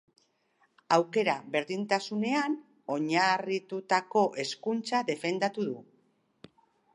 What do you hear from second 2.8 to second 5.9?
oinarritutako hezkuntza defendatu du.